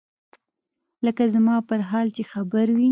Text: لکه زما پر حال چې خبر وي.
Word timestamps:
لکه 1.05 1.23
زما 1.33 1.55
پر 1.69 1.79
حال 1.89 2.07
چې 2.15 2.21
خبر 2.31 2.67
وي. 2.71 2.79